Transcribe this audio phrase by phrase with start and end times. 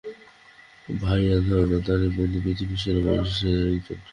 [0.87, 3.99] ভাইয়ার ধারণা, তার এই বন্ধু পৃথিবীর সেরা মানুষদের একজন।